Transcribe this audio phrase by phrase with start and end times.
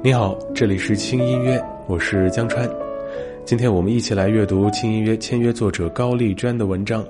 [0.00, 2.70] 你好，这里是轻音乐，我是江川。
[3.44, 7.04] 今天我们一起来阅读轻音乐签约作者高丽娟的文章，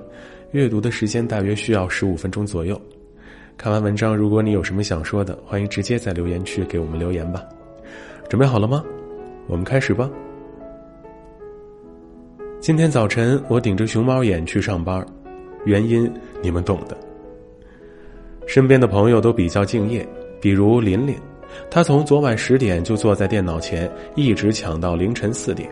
[0.53, 2.81] 阅读的时间大约需要十五分钟左右。
[3.55, 7.47] 看完文章，如果你有什么想说的，欢迎直接在留言区给我们留言吧。
[8.27, 8.83] 准备好了吗？
[9.45, 10.09] 我们开始吧。
[12.59, 15.05] 今天早晨我顶着熊猫眼去上班，
[15.63, 16.11] 原因
[16.41, 16.97] 你们懂的。
[18.47, 20.03] 身边的朋友都比较敬业，
[20.41, 21.15] 比如琳琳。
[21.69, 25.69] 他从昨晚十点就坐在电脑前，一直抢到凌晨四点。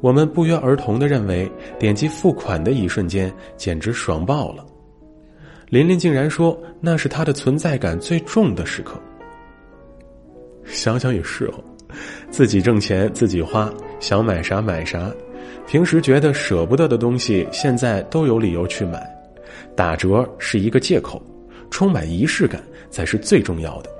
[0.00, 4.66] 我们不约而同的认为，点击付款的一瞬间简直爽爆了。
[5.68, 9.00] 琳琳竟然说那是他的存在感最重的时刻。
[10.64, 11.54] 想想也是哦，
[12.30, 15.10] 自己挣钱自己花，想买啥买啥，
[15.66, 19.08] 平时觉得舍不得的东西，现在都有理由去买。
[19.74, 21.22] 打折是一个借口，
[21.70, 23.90] 充满仪式感才是最重要的。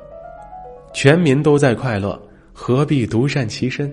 [0.93, 2.21] 全民都在快乐，
[2.53, 3.93] 何必独善其身？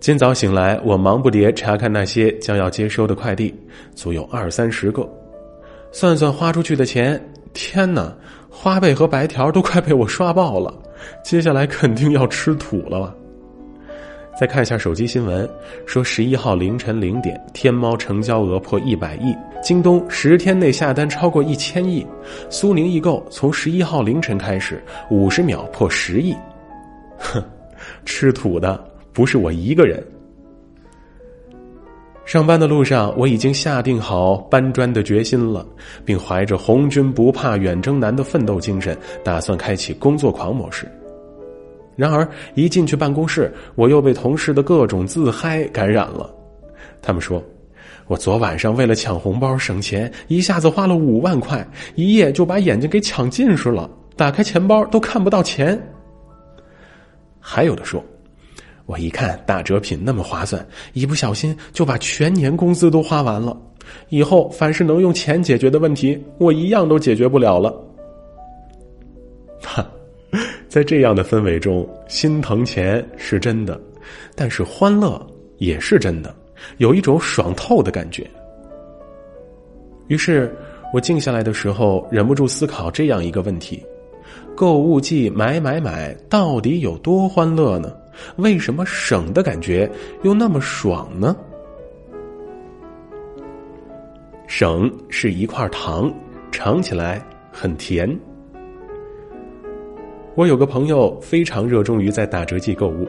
[0.00, 3.54] 今早醒来，我忙不迭查看那些将要接收的快递，
[3.94, 5.08] 足有二三十个。
[5.90, 7.20] 算算花出去的钱，
[7.52, 8.16] 天哪，
[8.48, 10.72] 花呗和白条都快被我刷爆了。
[11.24, 13.14] 接下来肯定要吃土了？
[14.38, 15.50] 再看一下手机新闻，
[15.84, 22.06] 说十一号凌晨零点，天猫成交额破一百亿，京东十天内下单超过一千亿，
[22.48, 26.36] 苏宁易购从十一号凌晨开始，五十秒破十亿。
[27.18, 27.42] 哼，
[28.04, 28.80] 吃土的
[29.12, 30.00] 不是我一个人。
[32.24, 35.66] 上班的路上，我已经下定好搬砖的决心了，
[36.04, 40.88] 并怀着红军不怕远征难的奋斗精神，打算开启工作狂模式。
[41.98, 46.32] 然而，一进去办公室，我又被同事的各种自嗨感染了。
[47.02, 47.42] 他们说，
[48.06, 51.66] 我昨晚上为了抢红包省钱，一下子花了五万块，
[51.96, 55.76] 一夜就把眼睛给抢近视了，打开钱包都看不到钱。
[57.40, 58.00] 还有的说，
[58.86, 63.60] 我一看打折品那么划算，一不小心就把全年工资都花完了。
[64.08, 67.74] 以后凡是能用钱解决的问题，我一样都解决不了了。
[69.64, 69.84] 哈。
[70.68, 73.80] 在这样的氛围中，心疼钱是真的，
[74.34, 75.20] 但是欢乐
[75.56, 76.34] 也是真的，
[76.76, 78.28] 有一种爽透的感觉。
[80.08, 80.54] 于是
[80.92, 83.82] 我静下来的时候，忍不住思考这样一个问题：
[84.54, 87.94] 购物季买买买到底有多欢乐呢？
[88.36, 89.90] 为什么省的感觉
[90.22, 91.36] 又那么爽呢？
[94.46, 96.12] 省是一块糖，
[96.50, 98.18] 尝起来很甜。
[100.38, 103.08] 我有个朋友非常热衷于在打折季购物，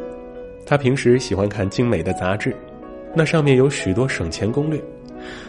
[0.65, 2.55] 他平时喜欢看精美的杂志，
[3.15, 4.83] 那上面有许多省钱攻略。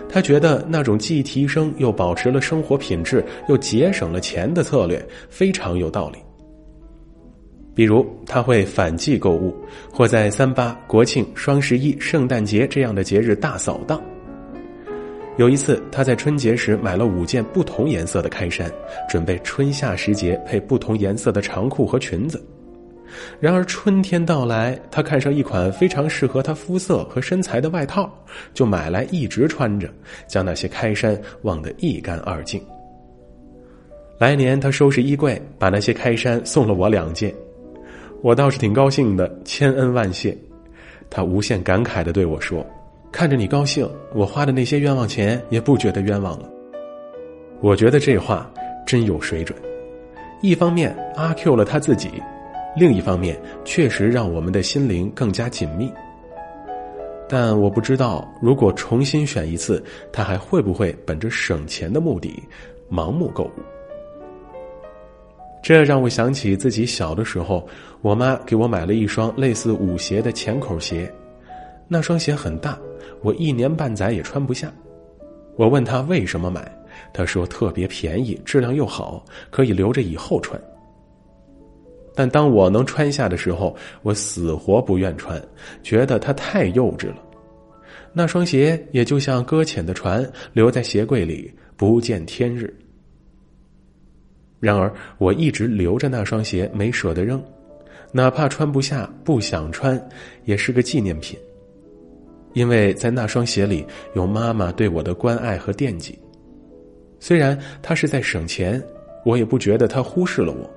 [0.07, 6.19] 他觉得那种既提升又保持了生活品质又节省了钱的策略非常有道理。
[7.75, 9.57] 比如，他会反季购物，
[9.91, 13.99] 或在三八、国庆、双十一、圣诞节这样的节日大扫荡。
[15.41, 18.71] 有一次，他在春节时买了五件不同颜色的开衫，
[19.09, 22.45] 准备春夏时节配不同颜色的长裤和裙子。
[23.41, 28.13] 然而春天到来，他看上一款非常适合他肤色和身材的外套，
[28.53, 29.89] 就买来一直穿着，
[30.29, 32.63] 将那些开衫忘得一干二净。
[34.19, 37.35] 来年他收拾衣柜，把那些开衫送了我两件，
[38.21, 40.37] 我倒是挺高兴的，千恩万谢。
[41.09, 42.63] 他无限感慨的对我说。
[43.13, 46.49] 看着你高兴，我花的那些冤枉钱也不觉得冤枉了。
[47.61, 48.51] 我觉得这话
[48.87, 49.59] 真有水准。
[50.41, 52.11] 一方面阿 Q 了他自己，
[52.77, 55.93] 另一方面确实让我们的心灵更加紧密。
[57.29, 62.43] 但我不知道，如果重新选一次，他还会不会本着省钱的目的
[62.91, 63.53] 盲目购物？
[65.63, 67.69] 这让我想起自己小的时候，
[68.01, 71.13] 我妈给我买了一双类似舞鞋的浅口鞋，
[71.87, 72.79] 那双鞋很大。
[73.23, 74.73] 我一年半载也穿不下，
[75.57, 76.71] 我问他为什么买，
[77.13, 80.61] 他说特别便宜，质量又好，可以留着以后穿。
[82.15, 85.41] 但当我能穿下的时候，我死活不愿穿，
[85.83, 87.17] 觉得它太幼稚了。
[88.13, 92.75] 那双鞋也就像搁浅的船，留在鞋柜里不见天日。
[94.59, 97.43] 然而，我一直留着那双鞋，没舍得扔，
[98.13, 100.09] 哪怕穿不下，不想穿，
[100.45, 101.39] 也是个纪念品。
[102.53, 106.19] 因为在那双鞋里有妈妈对我的关爱和惦记，
[107.19, 108.83] 虽然她是在省钱，
[109.25, 110.69] 我也不觉得她忽视了我，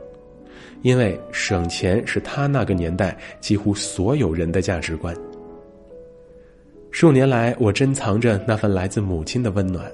[0.82, 5.16] 因为省钱是她那个年代几乎所有人的价值观。
[6.92, 9.92] 数年来，我珍藏着那份来自母亲的温暖，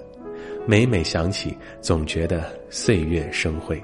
[0.67, 3.81] 每每想起，总觉得岁月生辉。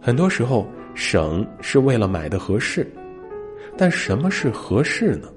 [0.00, 0.64] 很多时候
[0.94, 2.88] 省是为了买的合适，
[3.76, 5.28] 但什么是合适呢？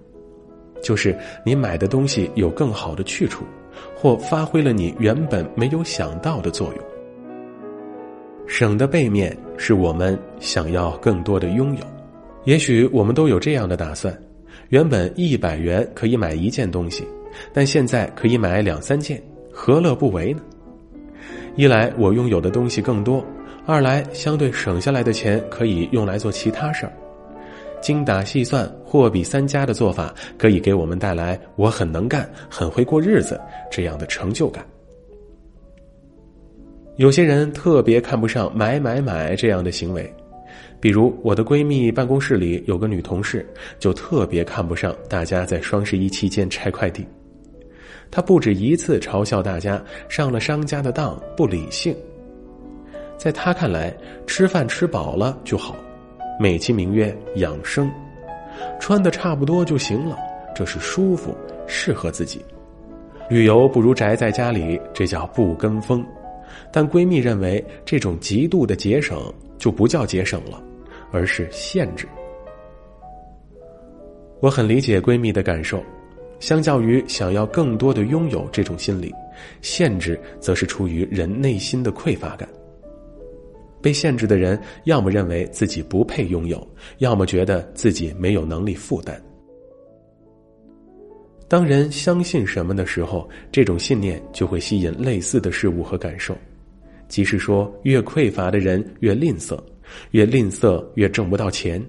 [0.83, 3.43] 就是你买的东西有更好的去处，
[3.95, 6.85] 或发挥了你原本没有想到的作用。
[8.45, 11.83] 省的背面是我们想要更多的拥有，
[12.43, 14.15] 也许我们都有这样的打算：
[14.69, 17.07] 原本一百元可以买一件东西，
[17.53, 19.19] 但现在可以买两三件，
[19.51, 20.41] 何乐不为呢？
[21.55, 23.25] 一来我拥有的东西更多，
[23.65, 26.91] 二来相对省下来的钱可以用来做其他事儿。
[27.83, 33.39] 精打细算、货比三家的做法，可以给我们带来“我很能干、很会过日子”
[33.69, 34.65] 这样的成就感。
[36.95, 40.11] 有些人特别看不上“买买买”这样的行为，
[40.79, 43.45] 比如我的闺蜜办公室里有个女同事，
[43.79, 47.05] 就特别看不上大家在双十一期间拆快递。
[48.09, 51.93] 她不止一次嘲笑大家上了商家的当不理性。
[53.17, 53.93] 在她看来，
[54.25, 55.75] 吃饭吃饱了就好。
[56.39, 57.91] 美其名曰养生，
[58.79, 60.17] 穿的差不多就行了，
[60.55, 61.35] 这是舒服，
[61.67, 62.43] 适合自己。
[63.29, 66.05] 旅游不如宅在家里，这叫不跟风。
[66.71, 70.61] 但闺蜜认为这种极度的节省就不叫节省了，
[71.11, 72.07] 而是限制。
[74.39, 75.81] 我很理解闺蜜的感受，
[76.39, 79.13] 相较于想要更多的拥有这种心理，
[79.61, 82.47] 限制则是出于人内心的匮乏感。
[83.83, 86.65] 被限制的人，要么认为自己不配拥有，
[86.99, 89.21] 要么觉得自己没有能力负担。
[91.49, 96.35] 当人相信什么的时候，这种信念就会吸引类似的事物和感受。
[97.09, 99.59] 即是说，越匮乏的人越吝啬，
[100.11, 101.85] 越吝啬越挣不到钱，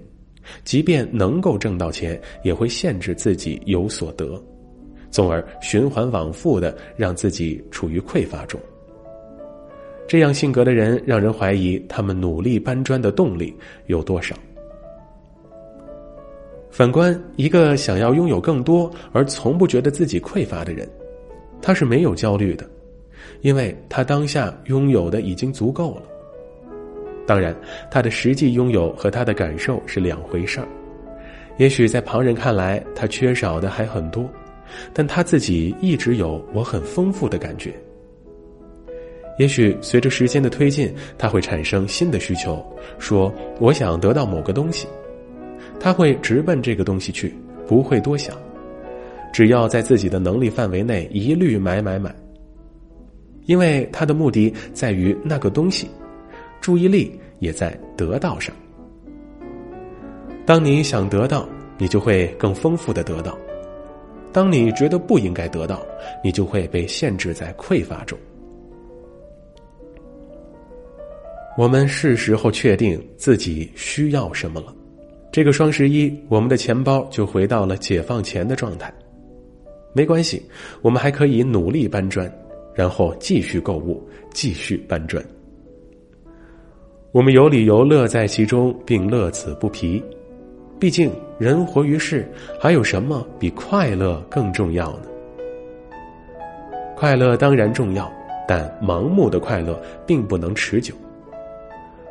[0.65, 4.39] 即便能够挣到钱，也会限制自己有所得，
[5.09, 8.59] 从而循环往复的让自己处于匮乏中。
[10.07, 13.55] 这样性格的人，让人怀疑他们努力搬砖的动力
[13.87, 14.35] 有多少。
[16.69, 20.87] 反观一个想要拥有更多而从不觉得自己匮乏的人，
[21.61, 22.69] 他是没有焦虑的，
[23.41, 26.03] 因为他当下拥有的已经足够了。
[27.25, 27.55] 当然，
[27.89, 30.67] 他的实际拥有和他的感受是两回事儿。
[31.57, 34.29] 也许在旁人看来，他缺少的还很多，
[34.93, 37.73] 但他自己一直有我很丰富的感觉。
[39.37, 42.65] 也许随着时间的推进，他会产生新的需求，
[42.99, 44.87] 说：“我想得到某个东西。”
[45.79, 47.33] 他会直奔这个东西去，
[47.67, 48.35] 不会多想，
[49.33, 52.15] 只要在自己的能力范围内，一律买买买。
[53.45, 55.87] 因为他的目的在于那个东西，
[56.61, 58.55] 注意力也在得到上。
[60.45, 61.47] 当你想得到，
[61.77, 63.33] 你就会更丰富的得到；
[64.31, 65.85] 当你觉得不应该得到，
[66.23, 68.17] 你就会被限制在匮乏中。
[71.57, 74.75] 我们是时候确定自己需要什么了。
[75.31, 78.93] 这个双十一，我们的钱包就回到了解放前的状态。
[79.93, 80.43] 没关系，
[80.81, 82.29] 我们还可以努力搬砖，
[82.73, 85.23] 然后继续购物，继续搬砖。
[87.13, 90.03] 我们有理由乐在其中，并乐此不疲。
[90.77, 91.09] 毕竟，
[91.39, 95.07] 人活于世，还有什么比快乐更重要呢？
[96.97, 98.11] 快乐当然重要，
[98.45, 100.93] 但盲目的快乐并不能持久。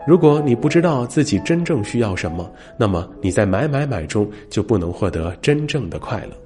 [0.06, 6.36] 如果你不知道自己真正需要什么，那么你在买买买中就不能获得真正的快乐。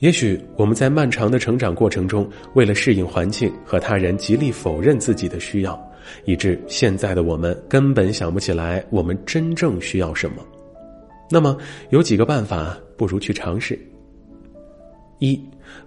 [0.00, 5.80] 也许我们在漫长的成长过程中，为了适应环境和他人，极力否认自己的需要，
[6.24, 10.36] 以致现在的我们根本想不起来我们真正需要什么。
[11.30, 11.56] 那么
[11.90, 13.78] 有几个办法，不如去尝试：
[15.18, 15.40] 一，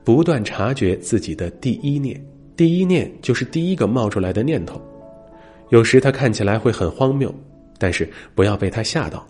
[0.03, 2.21] 不断察觉自己的第一念。
[2.61, 4.79] 第一念就是第一个冒出来的念头，
[5.69, 7.33] 有时它看起来会很荒谬，
[7.79, 9.25] 但是不要被它吓到，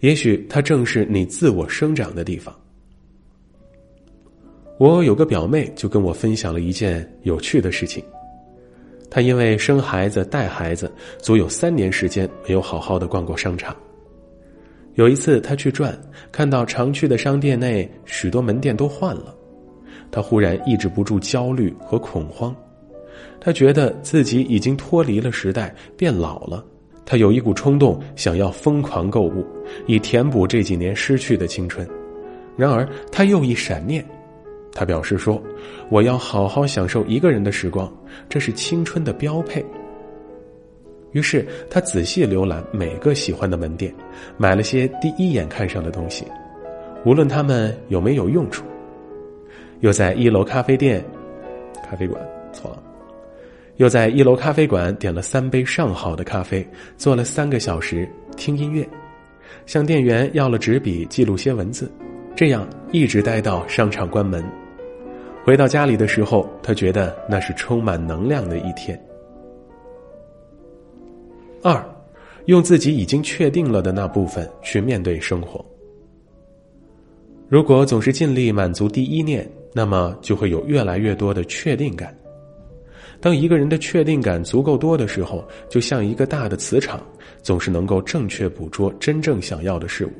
[0.00, 2.58] 也许它正是你自我生长的地方。
[4.78, 8.02] 我有个表妹就跟我分享了一件有趣的事情，
[9.10, 13.76] 她因为生孩子带孩子，足有三年时间没有好好的逛过商场。
[14.94, 15.94] 有一次她去转，
[16.32, 19.36] 看到常去的商店内许多门店都换了。
[20.14, 22.54] 他忽然抑制不住焦虑和恐慌，
[23.40, 26.64] 他觉得自己已经脱离了时代，变老了。
[27.04, 29.44] 他有一股冲动，想要疯狂购物，
[29.88, 31.84] 以填补这几年失去的青春。
[32.56, 34.06] 然而，他又一闪念，
[34.72, 35.42] 他表示说
[35.90, 37.92] ：“我要好好享受一个人的时光，
[38.28, 39.66] 这是青春的标配。”
[41.10, 43.92] 于是，他仔细浏览每个喜欢的门店，
[44.36, 46.24] 买了些第一眼看上的东西，
[47.04, 48.64] 无论他们有没有用处。
[49.80, 51.04] 又在一楼咖啡店、
[51.84, 52.20] 咖啡馆，
[52.52, 52.82] 错了，
[53.76, 56.66] 又在一楼咖啡馆点了三杯上好的咖啡，
[56.96, 58.88] 坐了三个小时听音乐，
[59.66, 61.90] 向店员要了纸笔记录些文字，
[62.34, 64.44] 这样一直待到商场关门。
[65.44, 68.98] 回到家里的时候，他觉得那是充满能量的一天。
[71.62, 71.84] 二，
[72.46, 75.62] 用自己已经确定了的那部分去面对生活。
[77.46, 82.16] 如果总是尽力满足第一念，那么就会有越来越多的确定感。
[83.20, 87.00] 当一个人的确定感足够多的时候，就像一个大的磁场，
[87.42, 90.10] 总是能够正确捕捉真正想要的事物。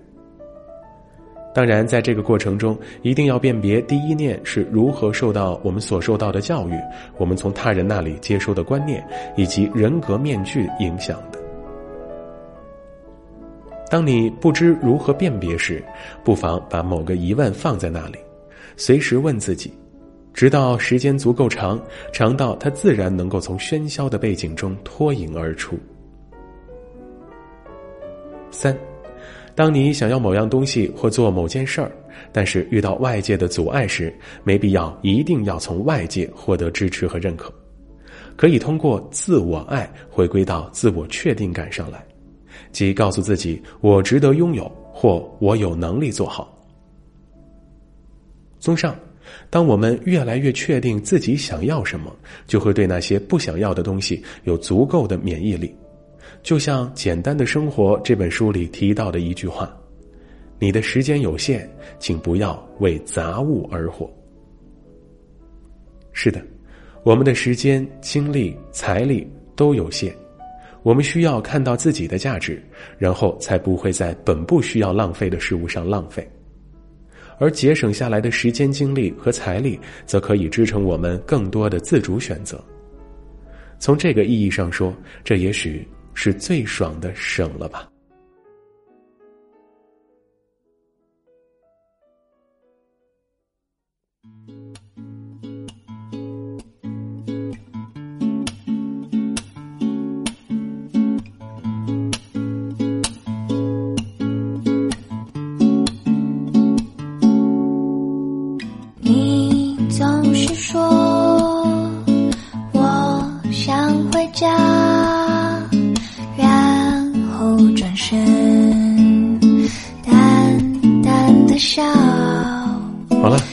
[1.54, 6.73] 当然，在这个过程中，一定要辨别第一念是如何受到我们所受到的教育、
[7.16, 9.06] 我们从他人那里接收的观念
[9.37, 11.38] 以及人格面具影响的。
[13.88, 15.84] 当你不知如何辨别时，
[16.25, 18.18] 不妨把某个疑问放在那里，
[18.76, 19.73] 随时问自己。
[20.33, 21.81] 直到时间足够长，
[22.12, 25.78] 长到它自然能够从喧嚣的背景中脱颖而出。
[28.50, 28.76] 三，
[29.54, 31.93] 当你想要某样东西或做某件事儿，
[32.33, 34.12] 但是遇到外界的阻碍时，
[34.43, 37.52] 没必要一定要从外界获得支持和认可，
[38.37, 42.04] 可以通过自我爱回归到自我确定感上来，
[42.73, 46.53] 即告诉自己我值得拥有或我有能力做好。
[48.64, 48.97] 综上。
[49.50, 52.11] 当我们越来越确定自己想要什么，
[52.47, 55.75] 就会对那些不想要的东西有足够的免疫力。
[56.42, 59.71] 就像《简单的生活》这本书里提到的一句话
[60.59, 61.68] ：“你的时间有限，
[61.99, 64.11] 请不要为杂物而活。”
[66.12, 66.40] 是的，
[67.02, 70.14] 我们的时间、精力、财力都有限，
[70.83, 72.62] 我们需要看到自己的价值，
[72.97, 76.26] 然后才不会在本不需要浪费的事物上浪费。
[77.38, 82.62] 而节省下来的时间、精力和财力，则可以支撑我们更多的自主选择。
[83.78, 87.88] 从这个意义上说，这也许是最爽的省了吧。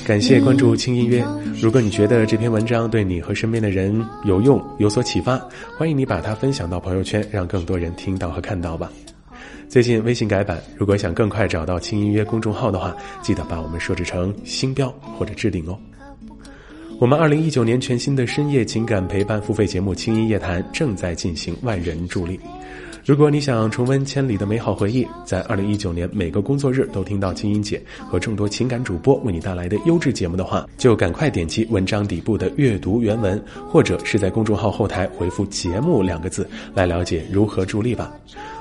[0.06, 1.26] 感谢关注轻音乐。
[1.62, 5.40] 如果你觉得这篇文章对你和身边的人有用、有所启发，
[5.78, 8.92] 欢迎你把它分享到朋友圈，让更多人听到和看到吧。
[9.70, 15.78] 最近微信改版，如果想更快找到轻音乐公众号的话，记得把我们设置成星标或者置顶哦。
[17.00, 22.40] 我们二零一九年全新的深夜情感陪伴付费节目《轻音夜谈》正在进行万人助力。
[23.04, 38.14] 如果你想重温千里的美好回忆，在二零一九年每个工作日都听到青音姐和众多情感主播为你带来的优质节目的话，就赶快点击文章底部的阅读原文，或者是在公众号后台回复“节目”两个字来了解如何助力吧。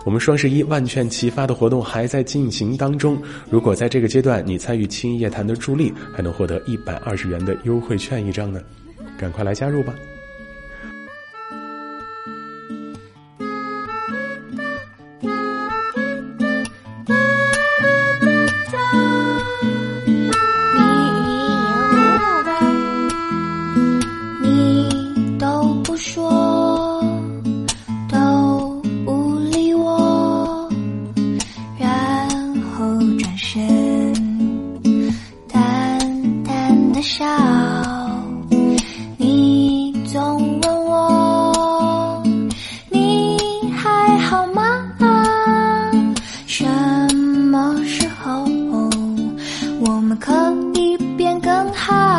[0.06, 3.20] 我们双十一万券齐发的活动还在进行当中，
[3.50, 8.62] 如果在这个阶段你参与青音夜谈的助力，还能获得一百二十元的优惠券一张呢，
[9.18, 9.94] 赶快来加入吧。
[49.82, 50.32] 我们可
[50.75, 52.10] 以变更好。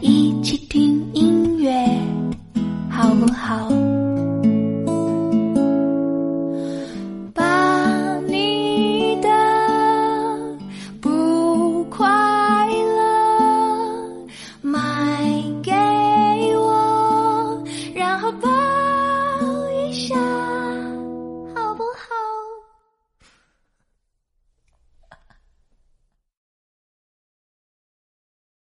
[0.00, 1.74] 一起听音乐
[2.90, 3.83] 好不好？